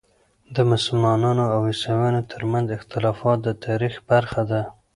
[0.55, 4.61] د مسلمانو او عیسویانو ترمنځ اختلافات د تاریخ برخه ده.